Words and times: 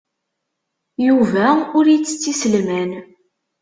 Yuba 1.07 1.47
ur 1.77 1.85
ittett 1.87 2.23
iselman. 2.31 2.91